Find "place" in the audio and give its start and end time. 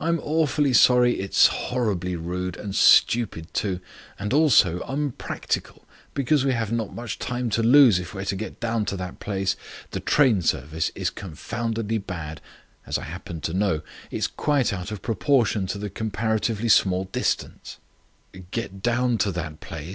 9.20-9.54, 19.60-19.94